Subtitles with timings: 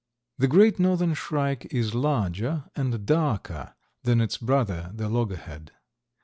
[0.39, 5.73] The Great Northern Shrike is larger and darker than its brother, the loggerhead.